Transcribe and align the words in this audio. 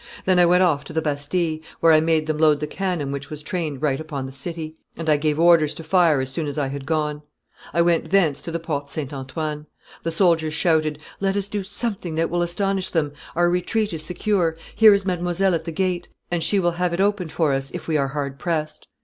Then 0.25 0.39
I 0.39 0.47
went 0.47 0.63
off 0.63 0.83
to 0.85 0.93
the 0.93 1.01
Bastille, 1.03 1.59
where 1.79 1.91
I 1.93 1.99
made 1.99 2.25
them 2.25 2.39
load 2.39 2.59
the 2.59 2.65
cannon 2.65 3.11
which 3.11 3.29
was 3.29 3.43
trained 3.43 3.83
right 3.83 3.99
upon 3.99 4.25
the 4.25 4.31
city; 4.31 4.75
and 4.97 5.07
I 5.07 5.15
gave 5.17 5.39
orders 5.39 5.75
to 5.75 5.83
fire 5.83 6.19
as 6.21 6.31
soon 6.31 6.47
as 6.47 6.57
I 6.57 6.69
had 6.69 6.87
gone. 6.87 7.21
I 7.71 7.83
went 7.83 8.09
thence 8.09 8.41
to 8.41 8.51
the 8.51 8.57
Porte 8.59 8.89
St. 8.89 9.13
Antoine. 9.13 9.67
The 10.01 10.09
soldiers 10.09 10.55
shouted, 10.55 10.97
'Let 11.19 11.37
us 11.37 11.47
do 11.47 11.63
something 11.63 12.15
that 12.15 12.31
will 12.31 12.41
astonish 12.41 12.89
them; 12.89 13.13
our 13.35 13.47
retreat 13.51 13.93
is 13.93 14.01
secure; 14.03 14.57
here 14.75 14.95
is 14.95 15.03
Mdlle. 15.03 15.53
at 15.53 15.65
the 15.65 15.71
gate, 15.71 16.09
and 16.31 16.43
she 16.43 16.59
will 16.59 16.71
have 16.81 16.95
it 16.95 16.99
opened 16.99 17.31
for 17.31 17.53
us, 17.53 17.69
if 17.69 17.87
we 17.87 17.95
are 17.95 18.07
hard 18.07 18.39
pressed. 18.39 18.87